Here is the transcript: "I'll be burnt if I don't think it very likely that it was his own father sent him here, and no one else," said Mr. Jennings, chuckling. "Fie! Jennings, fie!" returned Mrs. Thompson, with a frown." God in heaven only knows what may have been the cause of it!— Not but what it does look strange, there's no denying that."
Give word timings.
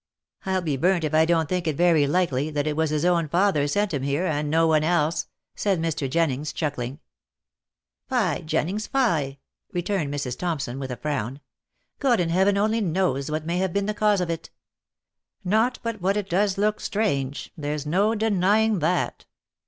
"I'll 0.47 0.63
be 0.63 0.77
burnt 0.77 1.03
if 1.03 1.13
I 1.13 1.25
don't 1.25 1.47
think 1.47 1.67
it 1.67 1.75
very 1.77 2.07
likely 2.07 2.49
that 2.49 2.65
it 2.65 2.75
was 2.75 2.89
his 2.89 3.05
own 3.05 3.27
father 3.29 3.67
sent 3.67 3.93
him 3.93 4.01
here, 4.01 4.25
and 4.25 4.49
no 4.49 4.65
one 4.65 4.83
else," 4.83 5.27
said 5.53 5.79
Mr. 5.79 6.09
Jennings, 6.09 6.51
chuckling. 6.53 6.97
"Fie! 8.09 8.41
Jennings, 8.41 8.87
fie!" 8.87 9.37
returned 9.73 10.11
Mrs. 10.11 10.39
Thompson, 10.39 10.79
with 10.79 10.89
a 10.89 10.97
frown." 10.97 11.39
God 11.99 12.19
in 12.19 12.29
heaven 12.29 12.57
only 12.57 12.81
knows 12.81 13.29
what 13.29 13.45
may 13.45 13.59
have 13.59 13.73
been 13.73 13.85
the 13.85 13.93
cause 13.93 14.21
of 14.21 14.31
it!— 14.31 14.49
Not 15.43 15.77
but 15.83 16.01
what 16.01 16.17
it 16.17 16.31
does 16.31 16.57
look 16.57 16.79
strange, 16.79 17.51
there's 17.55 17.85
no 17.85 18.15
denying 18.15 18.79
that." 18.79 19.27